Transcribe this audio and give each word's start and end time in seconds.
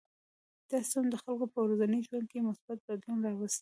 دا 0.69 0.77
سیستم 0.83 1.05
د 1.09 1.15
خلکو 1.23 1.45
په 1.53 1.59
ورځني 1.65 1.99
ژوند 2.07 2.25
کې 2.31 2.45
مثبت 2.47 2.77
بدلون 2.87 3.17
راوستی. 3.25 3.59